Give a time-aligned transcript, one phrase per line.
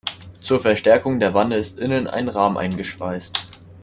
[0.41, 3.47] Zur Verstärkung der Wanne ist innen ein Rahmen eingeschweißt.